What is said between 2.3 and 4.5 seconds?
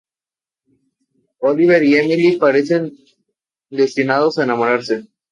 parecen destinados a